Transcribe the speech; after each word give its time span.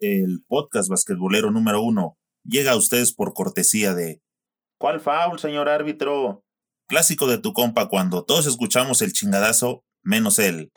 el 0.00 0.42
podcast 0.48 0.88
basquetbolero 0.88 1.50
número 1.50 1.82
uno, 1.82 2.16
llega 2.44 2.72
a 2.72 2.76
ustedes 2.76 3.14
por 3.14 3.34
cortesía 3.34 3.94
de... 3.94 4.20
¿Cuál 4.78 5.00
foul, 5.00 5.38
señor 5.38 5.68
árbitro? 5.68 6.42
Clásico 6.88 7.26
de 7.26 7.38
tu 7.38 7.52
compa 7.52 7.88
cuando 7.88 8.24
todos 8.24 8.46
escuchamos 8.46 9.02
el 9.02 9.12
chingadazo, 9.12 9.84
menos 10.02 10.38
él. 10.38 10.72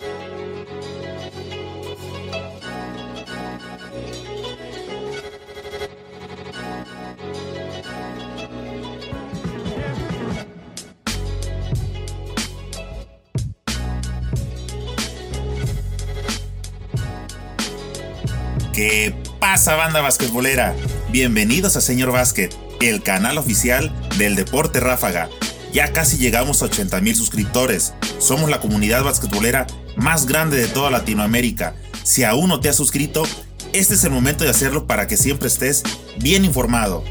¿Qué 18.83 19.15
pasa 19.39 19.75
banda 19.75 20.01
basquetbolera? 20.01 20.75
Bienvenidos 21.09 21.77
a 21.77 21.81
Señor 21.81 22.11
Básquet, 22.11 22.53
el 22.81 23.01
canal 23.01 23.37
oficial 23.37 23.95
del 24.17 24.35
deporte 24.35 24.81
ráfaga. 24.81 25.29
Ya 25.71 25.93
casi 25.93 26.17
llegamos 26.17 26.61
a 26.61 26.65
80 26.65 26.99
mil 26.99 27.15
suscriptores. 27.15 27.93
Somos 28.19 28.49
la 28.49 28.59
comunidad 28.59 29.05
basquetbolera 29.05 29.67
más 29.95 30.25
grande 30.25 30.57
de 30.57 30.67
toda 30.67 30.91
Latinoamérica. 30.91 31.75
Si 32.03 32.25
aún 32.25 32.49
no 32.49 32.59
te 32.59 32.67
has 32.67 32.75
suscrito, 32.75 33.23
este 33.71 33.93
es 33.93 34.03
el 34.03 34.11
momento 34.11 34.43
de 34.43 34.49
hacerlo 34.49 34.85
para 34.85 35.07
que 35.07 35.15
siempre 35.15 35.47
estés 35.47 35.83
bien 36.19 36.43
informado. 36.43 37.05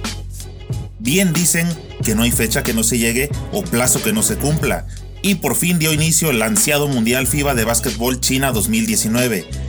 Bien 0.99 1.33
dicen 1.33 1.67
que 2.05 2.15
no 2.15 2.25
hay 2.25 2.33
fecha 2.33 2.63
que 2.63 2.75
no 2.75 2.83
se 2.83 2.99
llegue 2.99 3.31
o 3.51 3.65
plazo 3.65 4.03
que 4.03 4.13
no 4.13 4.23
se 4.23 4.37
cumpla. 4.37 4.87
Y 5.23 5.37
por 5.37 5.57
fin 5.57 5.79
dio 5.79 5.95
inicio 5.95 6.33
el 6.33 6.43
ansiado 6.43 6.87
Mundial 6.87 7.27
FIBA 7.27 7.55
de 7.55 7.65
Básquetbol 7.65 8.21
China 8.21 8.53
2019 8.53 9.62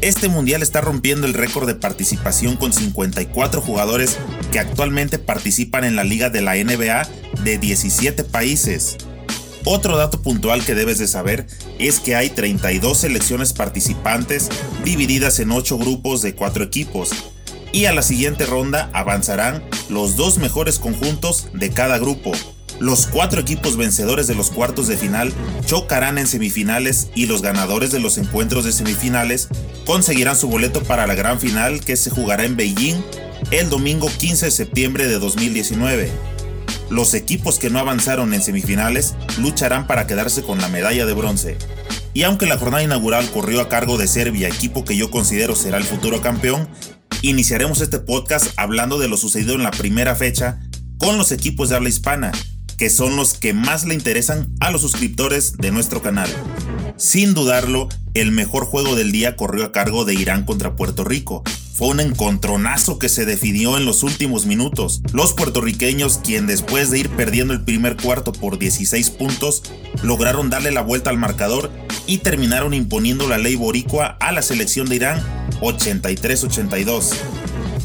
este 0.00 0.28
mundial 0.28 0.62
está 0.62 0.80
rompiendo 0.80 1.26
el 1.26 1.34
récord 1.34 1.66
de 1.66 1.74
participación 1.74 2.56
con 2.56 2.72
54 2.72 3.60
jugadores 3.60 4.18
que 4.50 4.58
actualmente 4.58 5.18
participan 5.18 5.84
en 5.84 5.96
la 5.96 6.04
liga 6.04 6.30
de 6.30 6.40
la 6.40 6.54
NBA 6.54 7.06
de 7.44 7.58
17 7.58 8.24
países. 8.24 8.96
Otro 9.64 9.98
dato 9.98 10.22
puntual 10.22 10.64
que 10.64 10.74
debes 10.74 10.98
de 10.98 11.06
saber 11.06 11.46
es 11.78 12.00
que 12.00 12.16
hay 12.16 12.30
32 12.30 12.96
selecciones 12.96 13.52
participantes 13.52 14.48
divididas 14.84 15.38
en 15.38 15.50
8 15.50 15.76
grupos 15.76 16.22
de 16.22 16.34
4 16.34 16.64
equipos, 16.64 17.10
y 17.72 17.84
a 17.84 17.92
la 17.92 18.02
siguiente 18.02 18.46
ronda 18.46 18.90
avanzarán 18.92 19.62
los 19.88 20.16
dos 20.16 20.38
mejores 20.38 20.78
conjuntos 20.78 21.48
de 21.52 21.70
cada 21.70 21.98
grupo. 21.98 22.32
Los 22.80 23.06
cuatro 23.06 23.42
equipos 23.42 23.76
vencedores 23.76 24.26
de 24.26 24.34
los 24.34 24.50
cuartos 24.50 24.88
de 24.88 24.96
final 24.96 25.34
chocarán 25.66 26.16
en 26.16 26.26
semifinales 26.26 27.08
y 27.14 27.26
los 27.26 27.42
ganadores 27.42 27.92
de 27.92 28.00
los 28.00 28.16
encuentros 28.16 28.64
de 28.64 28.72
semifinales 28.72 29.48
conseguirán 29.84 30.34
su 30.34 30.48
boleto 30.48 30.82
para 30.82 31.06
la 31.06 31.14
gran 31.14 31.38
final 31.38 31.80
que 31.80 31.96
se 31.96 32.08
jugará 32.08 32.46
en 32.46 32.56
Beijing 32.56 32.96
el 33.50 33.68
domingo 33.68 34.10
15 34.18 34.46
de 34.46 34.50
septiembre 34.50 35.08
de 35.08 35.18
2019. 35.18 36.10
Los 36.88 37.12
equipos 37.12 37.58
que 37.58 37.68
no 37.68 37.78
avanzaron 37.78 38.32
en 38.32 38.40
semifinales 38.40 39.14
lucharán 39.38 39.86
para 39.86 40.06
quedarse 40.06 40.42
con 40.42 40.58
la 40.58 40.68
medalla 40.68 41.04
de 41.04 41.12
bronce. 41.12 41.58
Y 42.14 42.22
aunque 42.22 42.46
la 42.46 42.56
jornada 42.56 42.82
inaugural 42.82 43.30
corrió 43.30 43.60
a 43.60 43.68
cargo 43.68 43.98
de 43.98 44.08
Serbia, 44.08 44.48
equipo 44.48 44.86
que 44.86 44.96
yo 44.96 45.10
considero 45.10 45.54
será 45.54 45.76
el 45.76 45.84
futuro 45.84 46.22
campeón, 46.22 46.66
iniciaremos 47.20 47.82
este 47.82 47.98
podcast 47.98 48.46
hablando 48.56 48.98
de 48.98 49.08
lo 49.08 49.18
sucedido 49.18 49.54
en 49.54 49.64
la 49.64 49.70
primera 49.70 50.14
fecha 50.14 50.60
con 50.96 51.18
los 51.18 51.30
equipos 51.30 51.68
de 51.68 51.76
habla 51.76 51.88
hispana, 51.88 52.32
que 52.80 52.88
son 52.88 53.14
los 53.14 53.34
que 53.34 53.52
más 53.52 53.84
le 53.84 53.92
interesan 53.92 54.54
a 54.58 54.70
los 54.70 54.80
suscriptores 54.80 55.58
de 55.58 55.70
nuestro 55.70 56.00
canal. 56.00 56.30
Sin 56.96 57.34
dudarlo, 57.34 57.90
el 58.14 58.32
mejor 58.32 58.64
juego 58.64 58.96
del 58.96 59.12
día 59.12 59.36
corrió 59.36 59.66
a 59.66 59.70
cargo 59.70 60.06
de 60.06 60.14
Irán 60.14 60.46
contra 60.46 60.76
Puerto 60.76 61.04
Rico. 61.04 61.42
Fue 61.74 61.88
un 61.88 62.00
encontronazo 62.00 62.98
que 62.98 63.10
se 63.10 63.26
definió 63.26 63.76
en 63.76 63.84
los 63.84 64.02
últimos 64.02 64.46
minutos. 64.46 65.02
Los 65.12 65.34
puertorriqueños, 65.34 66.20
quien 66.24 66.46
después 66.46 66.90
de 66.90 67.00
ir 67.00 67.10
perdiendo 67.10 67.52
el 67.52 67.60
primer 67.60 67.98
cuarto 67.98 68.32
por 68.32 68.58
16 68.58 69.10
puntos, 69.10 69.62
lograron 70.02 70.48
darle 70.48 70.70
la 70.70 70.80
vuelta 70.80 71.10
al 71.10 71.18
marcador 71.18 71.70
y 72.06 72.18
terminaron 72.18 72.72
imponiendo 72.72 73.28
la 73.28 73.36
ley 73.36 73.56
boricua 73.56 74.16
a 74.20 74.32
la 74.32 74.40
selección 74.40 74.88
de 74.88 74.96
Irán 74.96 75.22
83-82. 75.60 77.10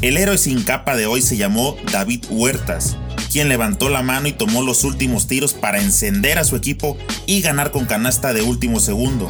El 0.01 0.15
héroe 0.15 0.37
sin 0.37 0.63
capa 0.63 0.95
de 0.95 1.05
hoy 1.05 1.21
se 1.21 1.35
llamó 1.35 1.75
David 1.91 2.23
Huertas, 2.29 2.95
quien 3.35 3.49
levantó 3.49 3.89
la 3.89 4.01
mano 4.01 4.29
y 4.29 4.31
tomó 4.31 4.61
los 4.61 4.85
últimos 4.85 5.27
tiros 5.27 5.51
para 5.51 5.81
encender 5.81 6.39
a 6.39 6.45
su 6.45 6.55
equipo 6.55 6.95
y 7.25 7.41
ganar 7.41 7.71
con 7.71 7.83
canasta 7.83 8.31
de 8.31 8.41
último 8.41 8.79
segundo. 8.79 9.29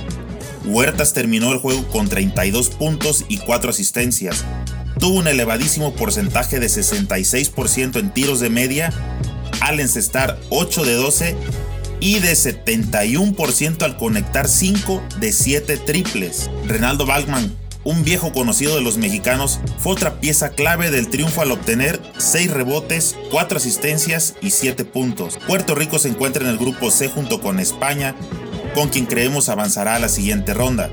Huertas 0.63 1.13
terminó 1.13 1.51
el 1.51 1.57
juego 1.57 1.87
con 1.87 2.07
32 2.07 2.69
puntos 2.69 3.25
y 3.29 3.37
4 3.37 3.71
asistencias. 3.71 4.45
Tuvo 4.99 5.17
un 5.17 5.27
elevadísimo 5.27 5.95
porcentaje 5.95 6.59
de 6.59 6.67
66% 6.67 7.99
en 7.99 8.13
tiros 8.13 8.39
de 8.39 8.51
media, 8.51 8.93
al 9.59 9.79
encestar 9.79 10.39
8 10.51 10.85
de 10.85 10.93
12 10.93 11.35
y 11.99 12.19
de 12.19 12.33
71% 12.33 13.81
al 13.81 13.97
conectar 13.97 14.47
5 14.47 15.01
de 15.19 15.31
7 15.31 15.77
triples. 15.77 16.51
Renaldo 16.67 17.07
Balkman 17.07 17.64
un 17.85 18.03
viejo 18.03 18.33
conocido 18.33 18.75
de 18.75 18.81
los 18.81 18.97
mexicanos, 18.97 19.61
fue 19.77 19.93
otra 19.93 20.19
pieza 20.19 20.49
clave 20.49 20.91
del 20.91 21.07
triunfo 21.07 21.41
al 21.41 21.51
obtener 21.51 22.01
6 22.17 22.51
rebotes, 22.51 23.15
4 23.31 23.57
asistencias 23.57 24.33
y 24.41 24.49
7 24.49 24.83
puntos. 24.83 25.37
Puerto 25.47 25.75
Rico 25.75 25.99
se 25.99 26.09
encuentra 26.09 26.43
en 26.43 26.49
el 26.49 26.57
grupo 26.57 26.91
C 26.91 27.07
junto 27.07 27.39
con 27.39 27.59
España, 27.59 28.15
con 28.73 28.89
quien 28.89 29.05
creemos 29.05 29.47
avanzará 29.47 29.95
a 29.95 29.99
la 29.99 30.09
siguiente 30.09 30.53
ronda. 30.53 30.89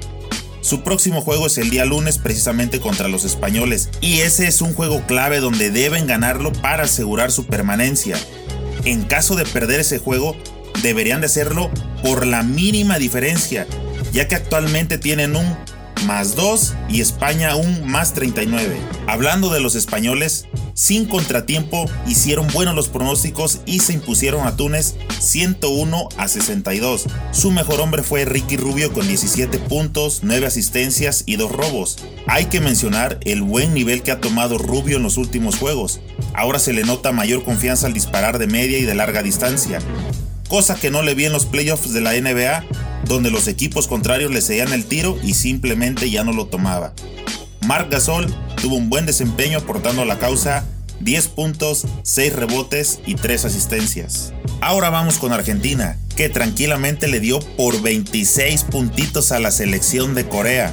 Su 0.61 0.83
próximo 0.83 1.23
juego 1.23 1.49
es 1.49 1.59
el 1.59 1.71
día 1.71 1.85
lunes 1.85 2.19
precisamente 2.19 2.79
contra 2.79 3.09
los 3.09 3.25
españoles 3.25 3.89
y 4.01 4.21
ese 4.21 4.47
es 4.47 4.63
un 4.63 4.75
juego 4.75 5.05
clave 5.07 5.41
donde 5.41 5.71
deben 5.71 6.07
ganarlo 6.07 6.53
para 6.53 6.85
asegurar 6.85 7.33
su 7.33 7.47
permanencia. 7.47 8.17
En 8.85 9.03
caso 9.03 9.35
de 9.35 9.45
perder 9.45 9.81
ese 9.81 9.99
juego, 9.99 10.37
deberían 10.83 11.21
de 11.21 11.27
hacerlo 11.27 11.71
por 12.03 12.27
la 12.27 12.43
mínima 12.43 12.99
diferencia, 12.99 13.67
ya 14.13 14.29
que 14.29 14.37
actualmente 14.37 14.99
tienen 14.99 15.35
un 15.35 15.57
más 16.07 16.35
2 16.37 16.75
y 16.89 17.01
España 17.01 17.57
un 17.57 17.87
más 17.87 18.15
39. 18.15 18.77
Hablando 19.07 19.53
de 19.53 19.61
los 19.61 19.75
españoles, 19.75 20.47
sin 20.75 21.07
contratiempo 21.07 21.87
hicieron 22.07 22.47
buenos 22.49 22.75
los 22.75 22.89
pronósticos 22.89 23.61
y 23.67 23.81
se 23.81 23.93
impusieron 23.93 24.47
a 24.47 24.57
Túnez 24.57 24.95
101 25.21 26.09
a 26.17 26.29
62. 26.29 27.07
Su 27.31 27.51
mejor 27.51 27.81
hombre 27.81 28.03
fue 28.03 28.25
Ricky 28.25 28.57
Rubio 28.57 28.93
con 28.93 29.07
17 29.07 29.59
puntos, 29.59 30.21
9 30.23 30.47
asistencias 30.47 31.25
y 31.27 31.37
2 31.37 31.53
robos. 31.53 31.99
Hay 32.27 32.47
que 32.47 32.61
mencionar 32.61 33.21
el 33.25 33.43
buen 33.43 33.75
nivel 33.75 34.03
que 34.03 34.12
ha 34.12 34.21
tomado 34.21 34.59
Rubio 34.59 34.97
en 34.97 35.03
los 35.03 35.17
últimos 35.17 35.57
juegos. 35.59 36.01
Ahora 36.35 36.59
se 36.59 36.73
le 36.73 36.85
nota 36.85 37.12
mayor 37.12 37.45
confianza 37.45 37.87
al 37.87 37.93
disparar 37.93 38.39
de 38.39 38.47
media 38.47 38.79
y 38.79 38.85
de 38.85 38.95
larga 38.95 39.23
distancia, 39.23 39.81
cosa 40.49 40.75
que 40.77 40.91
no 40.91 41.03
le 41.03 41.15
vi 41.15 41.27
en 41.27 41.33
los 41.33 41.47
playoffs 41.47 41.93
de 41.93 42.01
la 42.01 42.12
NBA 42.12 42.65
donde 43.07 43.31
los 43.31 43.49
equipos 43.49 43.89
contrarios 43.89 44.31
le 44.31 44.41
seguían 44.41 44.73
el 44.73 44.85
tiro 44.85 45.19
y 45.23 45.35
simplemente 45.35 46.11
ya 46.11 46.25
no 46.25 46.33
lo 46.33 46.47
tomaba. 46.47 46.93
Marc 47.67 47.91
Gasol 47.91 48.27
tuvo 48.61 48.77
un 48.77 48.91
buen 48.91 49.07
desempeño 49.07 49.59
aportando 49.59 50.03
a 50.03 50.07
la 50.07 50.19
causa 50.19 50.65
10 51.01 51.29
puntos, 51.29 51.87
6 52.03 52.33
rebotes 52.35 53.01
y 53.07 53.17
3 53.17 53.45
asistencias. 53.45 54.33
Ahora 54.61 54.91
vamos 54.91 55.19
con 55.19 55.33
Argentina, 55.33 55.99
que 56.17 56.29
tranquilamente 56.29 57.09
le 57.09 57.21
dio 57.21 57.41
por 57.57 57.81
26 57.83 58.65
puntitos 58.65 59.33
a 59.33 59.41
la 59.41 59.51
selección 59.51 60.15
de 60.15 60.29
Corea. 60.29 60.73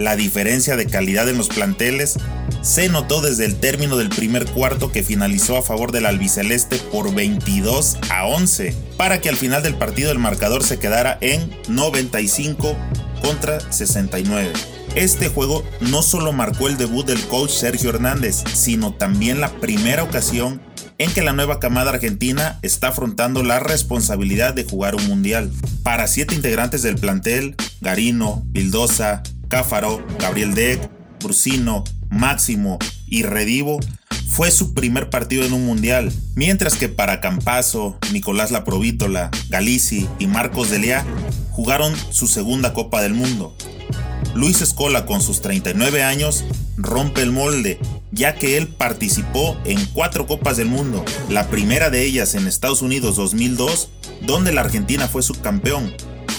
La 0.00 0.16
diferencia 0.16 0.76
de 0.76 0.86
calidad 0.86 1.28
en 1.28 1.36
los 1.36 1.48
planteles 1.48 2.14
se 2.62 2.88
notó 2.88 3.20
desde 3.20 3.44
el 3.44 3.60
término 3.60 3.98
del 3.98 4.08
primer 4.08 4.46
cuarto 4.46 4.90
que 4.90 5.02
finalizó 5.02 5.58
a 5.58 5.62
favor 5.62 5.92
del 5.92 6.06
albiceleste 6.06 6.78
por 6.90 7.14
22 7.14 7.98
a 8.08 8.24
11, 8.24 8.74
para 8.96 9.20
que 9.20 9.28
al 9.28 9.36
final 9.36 9.62
del 9.62 9.74
partido 9.74 10.10
el 10.10 10.18
marcador 10.18 10.64
se 10.64 10.78
quedara 10.78 11.18
en 11.20 11.54
95 11.68 12.74
contra 13.20 13.60
69. 13.70 14.50
Este 14.94 15.28
juego 15.28 15.64
no 15.82 16.00
solo 16.00 16.32
marcó 16.32 16.68
el 16.68 16.78
debut 16.78 17.06
del 17.06 17.20
coach 17.26 17.50
Sergio 17.50 17.90
Hernández, 17.90 18.42
sino 18.54 18.94
también 18.94 19.38
la 19.38 19.50
primera 19.60 20.02
ocasión 20.02 20.62
en 20.96 21.12
que 21.12 21.20
la 21.20 21.34
nueva 21.34 21.60
camada 21.60 21.90
argentina 21.90 22.58
está 22.62 22.88
afrontando 22.88 23.42
la 23.42 23.60
responsabilidad 23.60 24.54
de 24.54 24.64
jugar 24.64 24.94
un 24.94 25.06
mundial. 25.08 25.50
Para 25.82 26.06
siete 26.06 26.34
integrantes 26.34 26.80
del 26.80 26.96
plantel, 26.96 27.54
Garino, 27.82 28.42
Vildosa, 28.46 29.22
Cáfaro, 29.50 30.02
Gabriel 30.18 30.54
Deck, 30.54 30.88
Brusino, 31.22 31.84
Máximo 32.08 32.78
y 33.06 33.24
Redivo, 33.24 33.80
fue 34.28 34.50
su 34.50 34.72
primer 34.72 35.10
partido 35.10 35.44
en 35.44 35.52
un 35.52 35.66
mundial, 35.66 36.10
mientras 36.36 36.76
que 36.76 36.88
para 36.88 37.20
Campazo, 37.20 37.98
Nicolás 38.12 38.52
Laprovítola, 38.52 39.30
Galici 39.50 40.08
y 40.18 40.28
Marcos 40.28 40.70
Delia 40.70 41.04
jugaron 41.50 41.94
su 42.10 42.28
segunda 42.28 42.72
Copa 42.72 43.02
del 43.02 43.12
Mundo. 43.12 43.54
Luis 44.34 44.62
Escola 44.62 45.04
con 45.04 45.20
sus 45.20 45.42
39 45.42 46.04
años 46.04 46.44
rompe 46.76 47.20
el 47.20 47.32
molde, 47.32 47.80
ya 48.12 48.36
que 48.36 48.56
él 48.56 48.68
participó 48.68 49.58
en 49.64 49.84
cuatro 49.86 50.28
Copas 50.28 50.56
del 50.56 50.68
Mundo, 50.68 51.04
la 51.28 51.48
primera 51.48 51.90
de 51.90 52.04
ellas 52.04 52.36
en 52.36 52.46
Estados 52.46 52.82
Unidos 52.82 53.16
2002, 53.16 53.90
donde 54.22 54.52
la 54.52 54.60
Argentina 54.60 55.08
fue 55.08 55.22
subcampeón. 55.22 55.92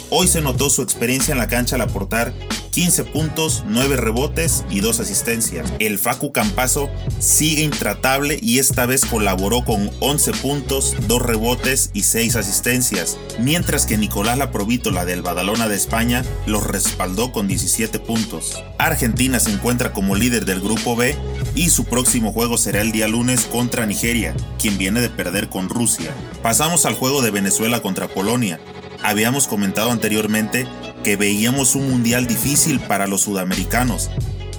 Hoy 0.10 0.28
se 0.28 0.42
notó 0.42 0.70
su 0.70 0.82
experiencia 0.82 1.34
en 1.34 1.38
la 1.38 1.48
cancha 1.48 1.76
al 1.76 1.82
aportar 1.82 2.34
15 2.72 3.04
puntos, 3.06 3.64
9 3.68 3.98
rebotes 3.98 4.64
y 4.70 4.80
2 4.80 5.00
asistencias. 5.02 5.72
El 5.80 6.00
Facu 6.00 6.32
Campazo 6.32 6.90
sigue 7.20 7.64
intratable 7.64 8.40
y 8.42 8.60
esta 8.60 8.86
vez 8.86 9.06
colaboró 9.06 9.64
con 9.64 9.92
11 10.00 10.32
puntos, 10.34 10.96
2 11.08 11.22
rebotes 11.22 11.92
y 11.94 12.04
6 12.04 12.38
asistencias, 12.38 13.18
mientras 13.40 13.86
que 13.86 13.98
Nicolás 13.98 14.38
Laprovítola 14.38 15.06
del 15.06 15.22
Badalona 15.22 15.68
de 15.68 15.76
España 15.76 16.24
los 16.46 16.66
respaldó 16.66 17.32
con 17.32 17.48
17 17.48 18.00
puntos. 18.00 18.64
Argentina 18.78 19.40
se 19.40 19.52
encuentra 19.52 19.94
como 19.94 20.16
líder 20.16 20.46
del 20.46 20.62
grupo 20.62 20.96
B 20.96 21.16
y 21.56 21.70
su 21.70 21.86
próximo 21.86 22.32
juego 22.32 22.58
será 22.58 22.82
el 22.82 22.92
día 22.92 23.08
lunes 23.08 23.46
contra 23.46 23.86
Nigeria, 23.86 24.34
quien 24.60 24.78
viene 24.78 25.02
de 25.02 25.10
perder 25.10 25.50
con 25.50 25.70
Rusia. 25.70 26.12
Pasamos 26.42 26.86
al 26.86 26.96
juego 26.96 27.22
de 27.22 27.32
Venezuela 27.32 27.82
contra 27.82 28.08
Polonia. 28.08 28.60
Habíamos 29.04 29.48
comentado 29.48 29.92
anteriormente 29.92 30.68
que 31.04 31.16
veíamos 31.16 31.76
un 31.76 31.90
mundial 31.90 32.28
difícil 32.28 32.80
para 32.80 33.08
los 33.08 33.22
sudamericanos, 33.22 34.10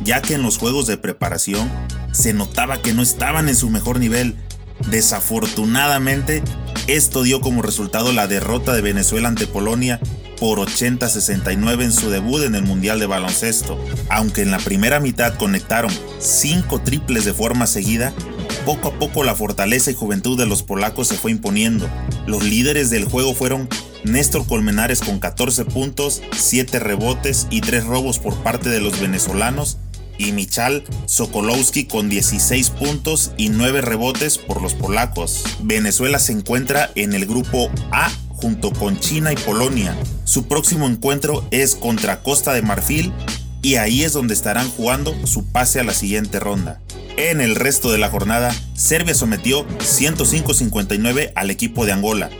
ya 0.04 0.22
que 0.22 0.34
en 0.34 0.42
los 0.42 0.58
juegos 0.58 0.86
de 0.86 0.96
preparación 0.96 1.70
se 2.12 2.32
notaba 2.32 2.82
que 2.82 2.92
no 2.92 3.02
estaban 3.02 3.48
en 3.48 3.56
su 3.56 3.70
mejor 3.70 3.98
nivel. 3.98 4.36
Desafortunadamente, 4.90 6.42
esto 6.86 7.22
dio 7.22 7.40
como 7.40 7.62
resultado 7.62 8.12
la 8.12 8.26
derrota 8.26 8.72
de 8.72 8.82
Venezuela 8.82 9.28
ante 9.28 9.46
Polonia 9.46 10.00
por 10.38 10.58
80-69 10.58 11.84
en 11.84 11.92
su 11.92 12.10
debut 12.10 12.42
en 12.42 12.56
el 12.56 12.64
Mundial 12.64 12.98
de 12.98 13.06
Baloncesto. 13.06 13.78
Aunque 14.08 14.42
en 14.42 14.50
la 14.50 14.58
primera 14.58 14.98
mitad 14.98 15.34
conectaron 15.34 15.92
5 16.18 16.80
triples 16.80 17.24
de 17.24 17.32
forma 17.32 17.68
seguida, 17.68 18.12
poco 18.66 18.88
a 18.88 18.98
poco 18.98 19.22
la 19.22 19.36
fortaleza 19.36 19.92
y 19.92 19.94
juventud 19.94 20.36
de 20.36 20.46
los 20.46 20.64
polacos 20.64 21.08
se 21.08 21.14
fue 21.14 21.30
imponiendo. 21.30 21.88
Los 22.26 22.42
líderes 22.42 22.90
del 22.90 23.04
juego 23.04 23.34
fueron 23.34 23.68
Néstor 24.04 24.46
Colmenares 24.46 25.00
con 25.00 25.18
14 25.18 25.64
puntos, 25.66 26.22
7 26.36 26.78
rebotes 26.78 27.46
y 27.50 27.60
3 27.60 27.84
robos 27.84 28.18
por 28.18 28.36
parte 28.42 28.68
de 28.68 28.80
los 28.80 29.00
venezolanos 29.00 29.78
y 30.18 30.32
Michal 30.32 30.84
Sokolowski 31.06 31.84
con 31.84 32.08
16 32.08 32.70
puntos 32.70 33.32
y 33.36 33.48
9 33.48 33.80
rebotes 33.80 34.38
por 34.38 34.60
los 34.60 34.74
polacos. 34.74 35.44
Venezuela 35.62 36.18
se 36.18 36.32
encuentra 36.32 36.90
en 36.94 37.12
el 37.12 37.26
grupo 37.26 37.70
A 37.90 38.10
junto 38.28 38.72
con 38.72 38.98
China 38.98 39.32
y 39.32 39.36
Polonia. 39.36 39.96
Su 40.24 40.48
próximo 40.48 40.86
encuentro 40.86 41.46
es 41.50 41.74
contra 41.74 42.22
Costa 42.22 42.52
de 42.52 42.62
Marfil 42.62 43.12
y 43.62 43.76
ahí 43.76 44.02
es 44.02 44.12
donde 44.12 44.34
estarán 44.34 44.68
jugando 44.70 45.14
su 45.26 45.46
pase 45.46 45.80
a 45.80 45.84
la 45.84 45.94
siguiente 45.94 46.40
ronda. 46.40 46.80
En 47.16 47.40
el 47.40 47.54
resto 47.54 47.92
de 47.92 47.98
la 47.98 48.08
jornada, 48.08 48.54
Serbia 48.74 49.14
sometió 49.14 49.66
105-59 49.78 51.32
al 51.34 51.50
equipo 51.50 51.84
de 51.84 51.92
Angola. 51.92 52.30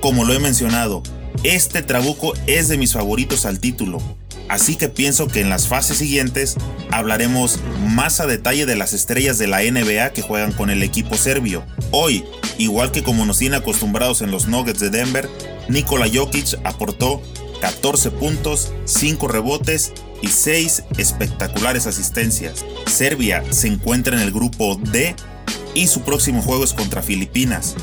Como 0.00 0.24
lo 0.24 0.32
he 0.32 0.38
mencionado, 0.38 1.02
este 1.42 1.82
trabuco 1.82 2.32
es 2.46 2.68
de 2.68 2.78
mis 2.78 2.94
favoritos 2.94 3.44
al 3.44 3.60
título, 3.60 4.00
así 4.48 4.76
que 4.76 4.88
pienso 4.88 5.28
que 5.28 5.42
en 5.42 5.50
las 5.50 5.68
fases 5.68 5.98
siguientes 5.98 6.56
hablaremos 6.90 7.60
más 7.86 8.18
a 8.20 8.26
detalle 8.26 8.64
de 8.64 8.76
las 8.76 8.94
estrellas 8.94 9.36
de 9.36 9.46
la 9.46 9.60
NBA 9.60 10.14
que 10.14 10.22
juegan 10.22 10.52
con 10.52 10.70
el 10.70 10.82
equipo 10.82 11.16
serbio. 11.16 11.64
Hoy, 11.90 12.24
igual 12.56 12.92
que 12.92 13.02
como 13.02 13.26
nos 13.26 13.38
tiene 13.38 13.56
acostumbrados 13.56 14.22
en 14.22 14.30
los 14.30 14.48
Nuggets 14.48 14.80
de 14.80 14.88
Denver, 14.88 15.28
Nikola 15.68 16.06
Jokic 16.10 16.58
aportó 16.64 17.20
14 17.60 18.10
puntos, 18.10 18.72
5 18.86 19.28
rebotes 19.28 19.92
y 20.22 20.28
6 20.28 20.84
espectaculares 20.96 21.86
asistencias. 21.86 22.64
Serbia 22.86 23.44
se 23.50 23.68
encuentra 23.68 24.16
en 24.16 24.22
el 24.22 24.32
grupo 24.32 24.80
D 24.82 25.14
y 25.74 25.88
su 25.88 26.00
próximo 26.00 26.40
juego 26.40 26.64
es 26.64 26.72
contra 26.72 27.02
Filipinas 27.02 27.76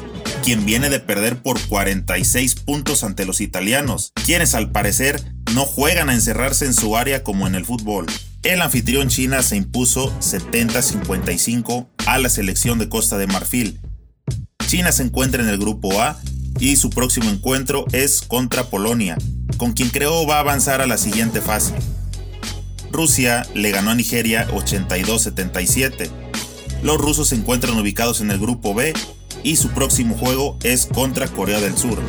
quien 0.43 0.65
viene 0.65 0.89
de 0.89 0.99
perder 0.99 1.41
por 1.41 1.59
46 1.67 2.55
puntos 2.55 3.03
ante 3.03 3.25
los 3.25 3.41
italianos, 3.41 4.13
quienes 4.25 4.55
al 4.55 4.71
parecer 4.71 5.21
no 5.53 5.65
juegan 5.65 6.09
a 6.09 6.13
encerrarse 6.13 6.65
en 6.65 6.73
su 6.73 6.97
área 6.97 7.23
como 7.23 7.47
en 7.47 7.55
el 7.55 7.65
fútbol. 7.65 8.05
El 8.43 8.61
anfitrión 8.61 9.09
China 9.09 9.41
se 9.41 9.57
impuso 9.57 10.17
70-55 10.19 11.87
a 12.05 12.17
la 12.17 12.29
selección 12.29 12.79
de 12.79 12.89
Costa 12.89 13.17
de 13.17 13.27
Marfil. 13.27 13.79
China 14.67 14.91
se 14.91 15.03
encuentra 15.03 15.41
en 15.41 15.49
el 15.49 15.57
grupo 15.57 16.01
A 16.01 16.19
y 16.59 16.75
su 16.75 16.89
próximo 16.89 17.29
encuentro 17.29 17.85
es 17.91 18.21
contra 18.21 18.65
Polonia, 18.65 19.17
con 19.57 19.73
quien 19.73 19.89
creo 19.89 20.25
va 20.25 20.37
a 20.37 20.41
avanzar 20.41 20.81
a 20.81 20.87
la 20.87 20.97
siguiente 20.97 21.41
fase. 21.41 21.73
Rusia 22.91 23.45
le 23.53 23.71
ganó 23.71 23.91
a 23.91 23.95
Nigeria 23.95 24.47
82-77. 24.49 26.09
Los 26.83 26.97
rusos 26.97 27.29
se 27.29 27.35
encuentran 27.35 27.77
ubicados 27.77 28.21
en 28.21 28.31
el 28.31 28.39
grupo 28.39 28.73
B 28.73 28.93
y 29.43 29.55
su 29.55 29.69
próximo 29.69 30.15
juego 30.15 30.57
es 30.63 30.85
contra 30.85 31.27
Corea 31.27 31.59
del 31.59 31.77
Sur. 31.77 31.99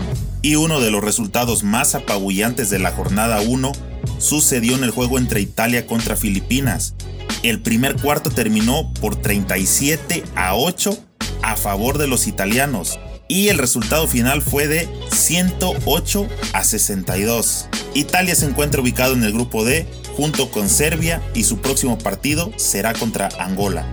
Y 0.42 0.56
uno 0.56 0.80
de 0.80 0.90
los 0.90 1.02
resultados 1.02 1.64
más 1.64 1.94
apabullantes 1.94 2.70
de 2.70 2.78
la 2.78 2.92
jornada 2.92 3.40
1 3.40 3.72
sucedió 4.18 4.76
en 4.76 4.84
el 4.84 4.90
juego 4.90 5.18
entre 5.18 5.40
Italia 5.40 5.86
contra 5.86 6.16
Filipinas. 6.16 6.94
El 7.42 7.60
primer 7.60 7.96
cuarto 7.96 8.30
terminó 8.30 8.92
por 8.94 9.16
37 9.16 10.24
a 10.34 10.56
8 10.56 10.98
a 11.42 11.56
favor 11.56 11.98
de 11.98 12.08
los 12.08 12.26
italianos 12.26 12.98
y 13.28 13.48
el 13.48 13.58
resultado 13.58 14.08
final 14.08 14.42
fue 14.42 14.66
de 14.66 14.88
108 15.12 16.28
a 16.52 16.64
62. 16.64 17.68
Italia 17.94 18.34
se 18.34 18.46
encuentra 18.46 18.80
ubicado 18.80 19.14
en 19.14 19.22
el 19.22 19.32
grupo 19.32 19.64
D 19.64 19.86
junto 20.16 20.50
con 20.50 20.68
Serbia 20.68 21.22
y 21.34 21.44
su 21.44 21.58
próximo 21.58 21.98
partido 21.98 22.50
será 22.56 22.94
contra 22.94 23.28
Angola. 23.38 23.86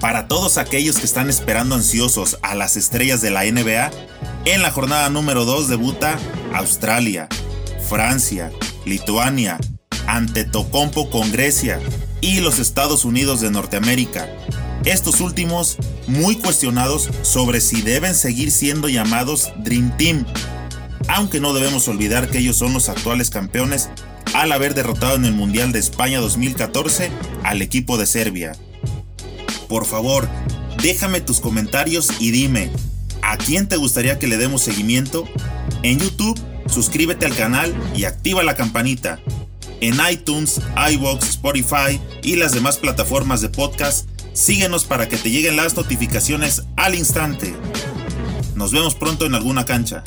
Para 0.00 0.28
todos 0.28 0.58
aquellos 0.58 0.98
que 0.98 1.06
están 1.06 1.28
esperando 1.28 1.74
ansiosos 1.74 2.38
a 2.42 2.54
las 2.54 2.76
estrellas 2.76 3.20
de 3.20 3.30
la 3.30 3.44
NBA, 3.44 3.90
en 4.44 4.62
la 4.62 4.70
jornada 4.70 5.10
número 5.10 5.44
2 5.44 5.68
debuta 5.68 6.16
Australia, 6.54 7.28
Francia, 7.88 8.52
Lituania, 8.86 9.58
Antetokounmpo 10.06 11.10
con 11.10 11.32
Grecia 11.32 11.80
y 12.20 12.40
los 12.40 12.60
Estados 12.60 13.04
Unidos 13.04 13.40
de 13.40 13.50
Norteamérica. 13.50 14.28
Estos 14.84 15.20
últimos 15.20 15.78
muy 16.06 16.36
cuestionados 16.36 17.10
sobre 17.22 17.60
si 17.60 17.82
deben 17.82 18.14
seguir 18.14 18.52
siendo 18.52 18.88
llamados 18.88 19.52
Dream 19.64 19.96
Team, 19.96 20.24
aunque 21.08 21.40
no 21.40 21.52
debemos 21.54 21.88
olvidar 21.88 22.30
que 22.30 22.38
ellos 22.38 22.56
son 22.56 22.72
los 22.72 22.88
actuales 22.88 23.30
campeones 23.30 23.88
al 24.32 24.52
haber 24.52 24.74
derrotado 24.74 25.16
en 25.16 25.24
el 25.24 25.32
Mundial 25.32 25.72
de 25.72 25.80
España 25.80 26.20
2014 26.20 27.10
al 27.42 27.62
equipo 27.62 27.98
de 27.98 28.06
Serbia. 28.06 28.52
Por 29.68 29.84
favor, 29.84 30.28
déjame 30.82 31.20
tus 31.20 31.40
comentarios 31.40 32.10
y 32.18 32.30
dime, 32.30 32.70
¿a 33.22 33.36
quién 33.36 33.68
te 33.68 33.76
gustaría 33.76 34.18
que 34.18 34.26
le 34.26 34.38
demos 34.38 34.62
seguimiento? 34.62 35.28
En 35.82 35.98
YouTube, 35.98 36.38
suscríbete 36.66 37.26
al 37.26 37.36
canal 37.36 37.74
y 37.94 38.04
activa 38.04 38.42
la 38.42 38.56
campanita. 38.56 39.20
En 39.80 39.98
iTunes, 40.10 40.60
iBox, 40.92 41.28
Spotify 41.28 42.00
y 42.22 42.36
las 42.36 42.52
demás 42.52 42.78
plataformas 42.78 43.40
de 43.40 43.50
podcast, 43.50 44.08
síguenos 44.32 44.84
para 44.84 45.08
que 45.08 45.16
te 45.16 45.30
lleguen 45.30 45.56
las 45.56 45.76
notificaciones 45.76 46.62
al 46.76 46.94
instante. 46.94 47.54
Nos 48.54 48.72
vemos 48.72 48.94
pronto 48.94 49.26
en 49.26 49.34
alguna 49.34 49.64
cancha. 49.64 50.02